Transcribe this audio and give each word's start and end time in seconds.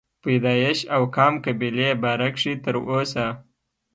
پيدائش 0.23 0.79
او 0.95 1.01
قام 1.15 1.33
قبيلې 1.45 1.89
باره 2.03 2.27
کښې 2.35 2.53
تر 2.63 2.75
اوسه 2.89 3.25